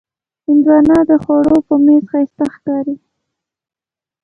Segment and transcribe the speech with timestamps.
[0.45, 2.95] هندوانه د خوړو پر میز ښایسته ښکاري.